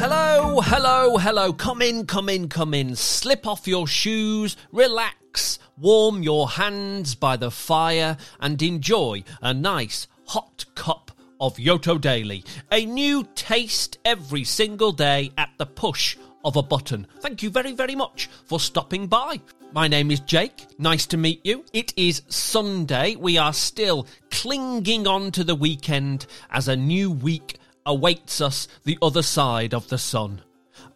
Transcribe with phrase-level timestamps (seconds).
[0.00, 1.52] Hello, hello, hello.
[1.52, 2.96] Come in, come in, come in.
[2.96, 10.06] Slip off your shoes, relax, warm your hands by the fire, and enjoy a nice
[10.24, 12.42] hot cup of Yoto Daily.
[12.72, 17.06] A new taste every single day at the push of a button.
[17.18, 19.38] Thank you very, very much for stopping by.
[19.72, 20.66] My name is Jake.
[20.78, 21.62] Nice to meet you.
[21.74, 23.16] It is Sunday.
[23.16, 28.98] We are still clinging on to the weekend as a new week awaits us the
[29.02, 30.42] other side of the sun.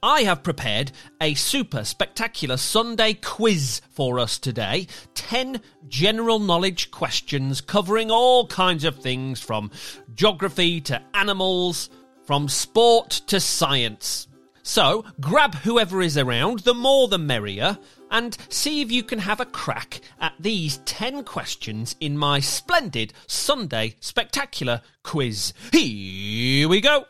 [0.02, 4.86] I have prepared a super spectacular Sunday quiz for us today.
[5.14, 9.70] 10 general knowledge questions covering all kinds of things from
[10.14, 11.88] geography to animals,
[12.26, 14.28] from sport to science.
[14.66, 17.78] So grab whoever is around, the more the merrier,
[18.10, 23.12] and see if you can have a crack at these 10 questions in my splendid
[23.26, 25.52] Sunday spectacular quiz.
[25.70, 27.04] Here we go.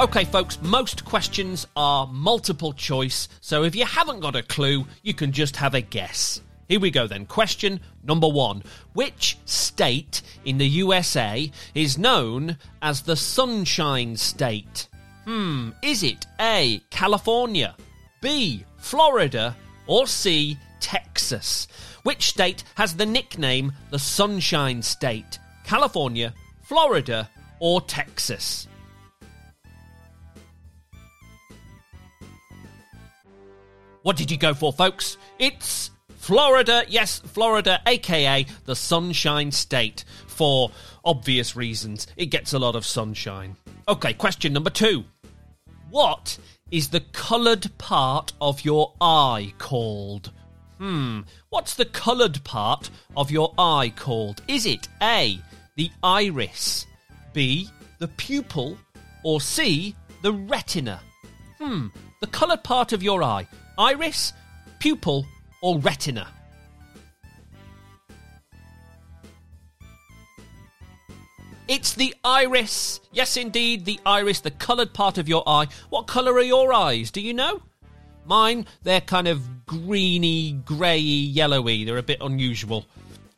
[0.00, 5.14] Okay, folks, most questions are multiple choice, so if you haven't got a clue, you
[5.14, 6.40] can just have a guess.
[6.68, 7.24] Here we go then.
[7.24, 14.88] Question number one Which state in the USA is known as the Sunshine State?
[15.24, 16.80] Hmm, is it A.
[16.90, 17.74] California,
[18.20, 18.64] B.
[18.76, 20.58] Florida, or C.
[20.80, 21.68] Texas?
[22.02, 25.38] Which state has the nickname the Sunshine State?
[25.64, 27.30] California, Florida,
[27.60, 28.68] or Texas?
[34.02, 35.18] What did you go for, folks?
[35.38, 35.90] It's
[36.28, 36.84] Florida.
[36.88, 40.70] Yes, Florida, aka the Sunshine State, for
[41.02, 42.06] obvious reasons.
[42.18, 43.56] It gets a lot of sunshine.
[43.88, 45.06] Okay, question number two.
[45.88, 46.36] What
[46.70, 50.30] is the coloured part of your eye called?
[50.76, 54.42] Hmm, what's the coloured part of your eye called?
[54.48, 55.40] Is it A,
[55.76, 56.84] the iris,
[57.32, 57.70] B,
[58.00, 58.76] the pupil,
[59.24, 61.00] or C, the retina?
[61.58, 61.86] Hmm,
[62.20, 63.48] the coloured part of your eye
[63.78, 64.34] iris,
[64.78, 65.24] pupil,
[65.60, 66.28] or retina?
[71.68, 73.00] It's the iris.
[73.12, 75.66] Yes, indeed, the iris, the coloured part of your eye.
[75.90, 77.10] What colour are your eyes?
[77.10, 77.60] Do you know?
[78.24, 81.84] Mine, they're kind of greeny, grey, yellowy.
[81.84, 82.86] They're a bit unusual.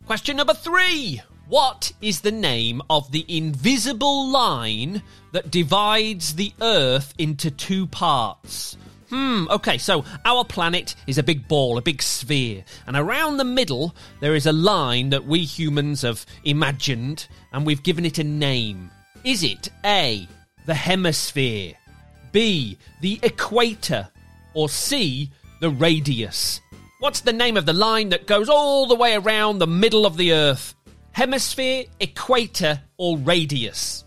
[0.07, 1.21] Question number three.
[1.49, 5.03] What is the name of the invisible line
[5.33, 8.77] that divides the Earth into two parts?
[9.11, 13.45] Hmm, okay, so our planet is a big ball, a big sphere, and around the
[13.45, 18.25] middle there is a line that we humans have imagined and we've given it a
[18.25, 18.89] name.
[19.25, 20.29] Is it A,
[20.67, 21.75] the hemisphere,
[22.31, 24.09] B, the equator,
[24.55, 26.61] or C, the radius?
[27.01, 30.17] What's the name of the line that goes all the way around the middle of
[30.17, 30.75] the Earth?
[31.11, 34.05] Hemisphere, equator, or radius?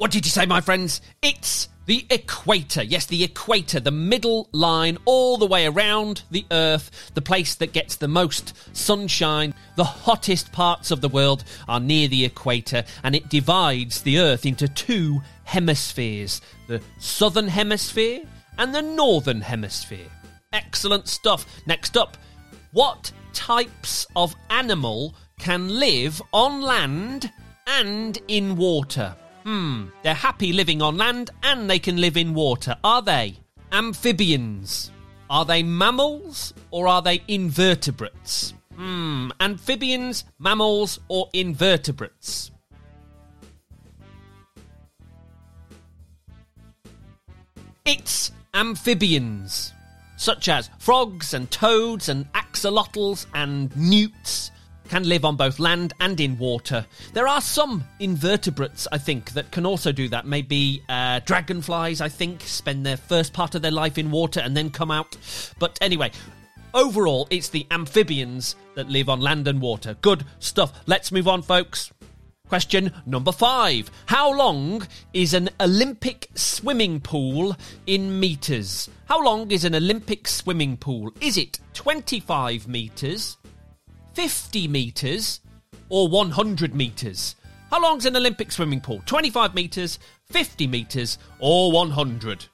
[0.00, 1.02] What did you say, my friends?
[1.20, 2.82] It's the equator.
[2.82, 7.74] Yes, the equator, the middle line all the way around the Earth, the place that
[7.74, 9.52] gets the most sunshine.
[9.76, 14.46] The hottest parts of the world are near the equator, and it divides the Earth
[14.46, 18.22] into two hemispheres the southern hemisphere
[18.56, 20.08] and the northern hemisphere.
[20.54, 21.44] Excellent stuff.
[21.66, 22.16] Next up,
[22.72, 27.30] what types of animal can live on land
[27.66, 29.14] and in water?
[29.44, 33.38] Hmm, they're happy living on land and they can live in water, are they?
[33.72, 34.90] Amphibians.
[35.30, 38.52] Are they mammals or are they invertebrates?
[38.74, 42.50] Hmm, amphibians, mammals, or invertebrates?
[47.84, 49.72] It's amphibians,
[50.16, 54.50] such as frogs and toads and axolotls and newts
[54.90, 56.84] can live on both land and in water.
[57.12, 60.26] There are some invertebrates, I think, that can also do that.
[60.26, 64.56] Maybe uh, dragonflies, I think, spend their first part of their life in water and
[64.56, 65.16] then come out.
[65.60, 66.10] But anyway,
[66.74, 69.94] overall, it's the amphibians that live on land and water.
[70.02, 70.72] Good stuff.
[70.86, 71.92] Let's move on, folks.
[72.48, 77.56] Question number five How long is an Olympic swimming pool
[77.86, 78.90] in metres?
[79.04, 81.12] How long is an Olympic swimming pool?
[81.20, 83.36] Is it 25 metres,
[84.20, 85.40] 50 metres
[85.88, 87.36] or 100 metres?
[87.70, 89.00] How long's an Olympic swimming pool?
[89.06, 92.44] 25 metres, 50 metres, or 100?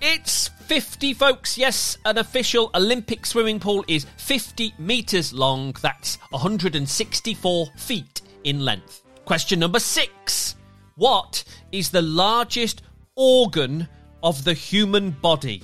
[0.00, 1.56] It's 50, folks.
[1.56, 5.76] Yes, an official Olympic swimming pool is 50 metres long.
[5.80, 9.04] That's 164 feet in length.
[9.24, 10.56] Question number six
[10.96, 12.82] What is the largest
[13.14, 13.86] organ
[14.20, 15.62] of the human body?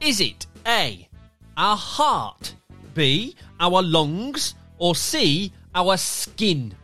[0.00, 1.06] Is it A,
[1.58, 2.54] our heart,
[2.94, 6.74] B, our lungs, or C, our skin?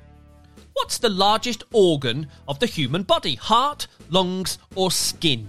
[0.75, 3.37] What's the largest organ of the human body?
[3.37, 5.49] Heart, lungs, or skin?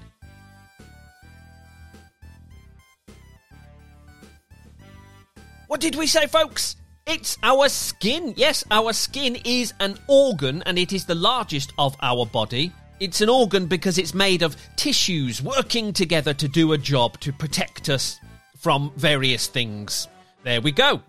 [5.67, 6.77] What did we say, folks?
[7.05, 8.33] It's our skin.
[8.37, 12.71] Yes, our skin is an organ and it is the largest of our body.
[12.99, 17.31] It's an organ because it's made of tissues working together to do a job to
[17.31, 18.19] protect us
[18.57, 20.07] from various things.
[20.44, 21.01] There we go.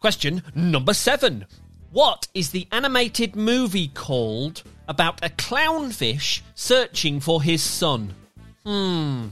[0.00, 1.46] Question number seven.
[1.92, 8.14] What is the animated movie called about a clownfish searching for his son?
[8.64, 9.28] Hmm.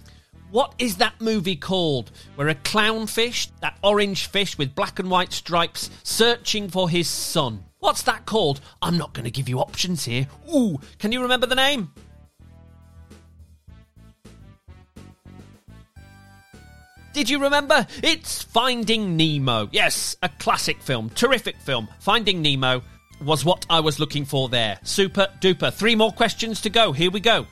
[0.51, 2.11] What is that movie called?
[2.37, 7.65] Where a clownfish, that orange fish with black and white stripes, searching for his son.
[7.81, 8.61] What's that called?
[8.83, 10.27] I'm not going to give you options here.
[10.53, 11.91] Ooh, can you remember the name?
[17.13, 17.87] Did you remember?
[18.03, 19.69] It's Finding Nemo.
[19.73, 21.89] Yes, a classic film, terrific film.
[21.99, 22.83] Finding Nemo
[23.25, 24.79] was what I was looking for there.
[24.83, 25.73] Super duper.
[25.73, 26.93] Three more questions to go.
[26.93, 27.47] Here we go.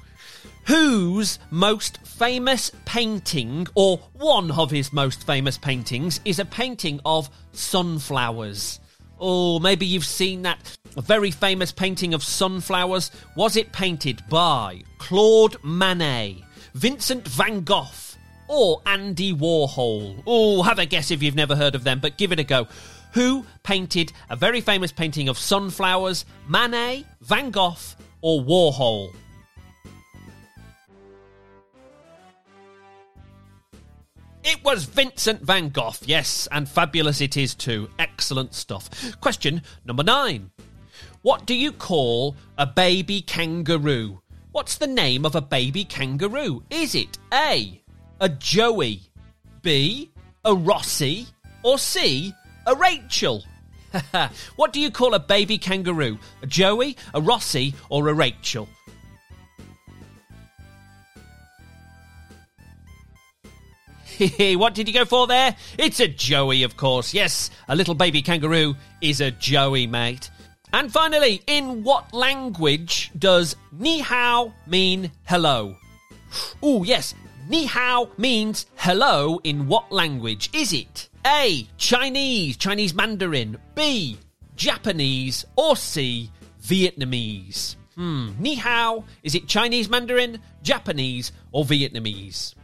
[0.66, 7.30] Whose most famous painting, or one of his most famous paintings, is a painting of
[7.52, 8.80] sunflowers?
[9.18, 13.10] Oh, maybe you've seen that very famous painting of sunflowers.
[13.34, 17.86] Was it painted by Claude Monet, Vincent van Gogh,
[18.48, 20.22] or Andy Warhol?
[20.26, 22.66] Oh, have a guess if you've never heard of them, but give it a go.
[23.12, 26.26] Who painted a very famous painting of sunflowers?
[26.46, 27.76] Monet, Van Gogh,
[28.20, 29.14] or Warhol?
[34.48, 37.90] It was Vincent van Gogh, yes, and fabulous it is too.
[37.98, 38.88] Excellent stuff.
[39.20, 40.52] Question number nine.
[41.22, 44.20] What do you call a baby kangaroo?
[44.52, 46.62] What's the name of a baby kangaroo?
[46.70, 47.82] Is it A,
[48.20, 49.02] a Joey,
[49.62, 50.12] B,
[50.44, 51.26] a Rossi,
[51.64, 52.32] or C,
[52.68, 53.42] a Rachel?
[54.54, 56.20] what do you call a baby kangaroo?
[56.42, 58.68] A Joey, a Rossi, or a Rachel?
[64.56, 65.56] what did you go for there?
[65.78, 67.12] It's a Joey, of course.
[67.12, 70.30] Yes, a little baby kangaroo is a Joey, mate.
[70.72, 75.76] And finally, in what language does ni hao mean hello?
[76.62, 77.14] Oh, yes,
[77.48, 80.50] ni hao means hello in what language?
[80.52, 84.18] Is it A, Chinese, Chinese Mandarin, B,
[84.56, 86.30] Japanese, or C,
[86.62, 87.76] Vietnamese?
[87.94, 92.54] Hmm, ni hao, is it Chinese Mandarin, Japanese, or Vietnamese?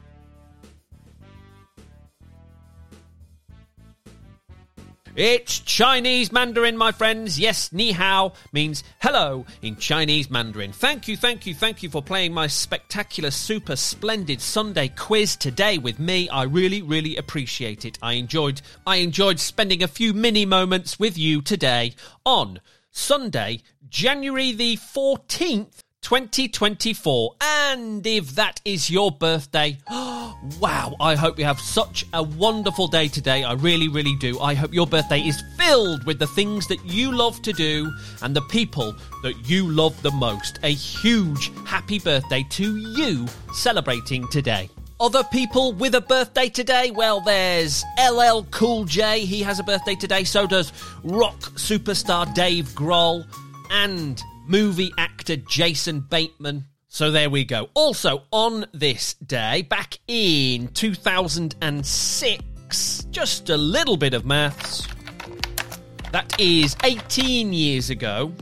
[5.14, 7.38] It's Chinese Mandarin, my friends.
[7.38, 10.72] Yes, ni hao means hello in Chinese Mandarin.
[10.72, 15.76] Thank you, thank you, thank you for playing my spectacular, super splendid Sunday quiz today
[15.76, 16.30] with me.
[16.30, 17.98] I really, really appreciate it.
[18.00, 21.92] I enjoyed, I enjoyed spending a few mini moments with you today
[22.24, 22.60] on
[22.90, 23.60] Sunday,
[23.90, 27.34] January the 14th, 2024.
[27.40, 33.08] And if that is your birthday, wow, I hope you have such a wonderful day
[33.08, 33.44] today.
[33.44, 34.38] I really, really do.
[34.40, 37.90] I hope your birthday is filled with the things that you love to do
[38.20, 40.58] and the people that you love the most.
[40.62, 44.68] A huge happy birthday to you celebrating today.
[45.00, 46.90] Other people with a birthday today?
[46.92, 49.24] Well, there's LL Cool J.
[49.24, 50.24] He has a birthday today.
[50.24, 50.72] So does
[51.02, 53.24] rock superstar Dave Grohl
[53.70, 56.64] and movie actor Jason Bateman.
[56.88, 57.68] So there we go.
[57.74, 64.88] Also, on this day, back in 2006, just a little bit of maths.
[66.10, 68.32] That is 18 years ago.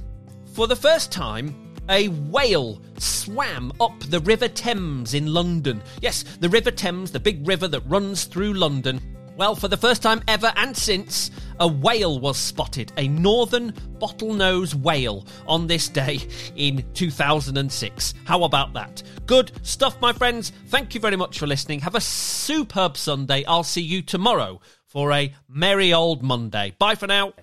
[0.55, 1.55] For the first time,
[1.91, 5.83] a whale swam up the River Thames in London.
[6.01, 9.03] Yes, the River Thames, the big river that runs through London.
[9.37, 14.75] Well, for the first time ever and since, a whale was spotted, a northern bottlenose
[14.75, 16.19] whale, on this day
[16.57, 18.15] in 2006.
[18.25, 19.03] How about that?
[19.27, 20.53] Good stuff, my friends.
[20.69, 21.81] Thank you very much for listening.
[21.81, 23.45] Have a superb Sunday.
[23.45, 26.75] I'll see you tomorrow for a merry old Monday.
[26.79, 27.35] Bye for now.